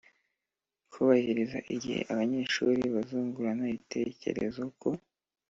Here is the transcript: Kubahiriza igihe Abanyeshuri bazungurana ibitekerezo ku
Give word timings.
Kubahiriza 0.91 1.57
igihe 1.75 1.99
Abanyeshuri 2.13 2.81
bazungurana 2.95 3.63
ibitekerezo 3.67 4.63
ku 4.79 4.89